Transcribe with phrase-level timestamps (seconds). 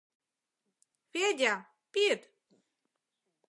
[1.11, 1.55] —Федя,
[1.93, 2.21] пид!